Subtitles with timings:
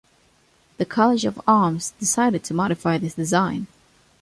[0.79, 3.67] The College of Arms decided to modify this design.